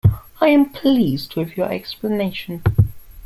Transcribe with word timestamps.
I 0.39 0.47
am 0.47 0.71
pleased 0.71 1.35
with 1.35 1.55
your 1.55 1.71
explanation. 1.71 2.63